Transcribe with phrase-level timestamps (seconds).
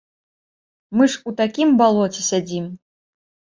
[0.99, 2.65] Мы ж у такім балоце сядзім.